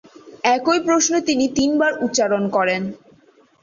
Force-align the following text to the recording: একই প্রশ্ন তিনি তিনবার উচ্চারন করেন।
একই 0.55 0.79
প্রশ্ন 0.87 1.13
তিনি 1.27 1.45
তিনবার 1.57 1.91
উচ্চারন 2.05 2.43
করেন। 2.55 2.81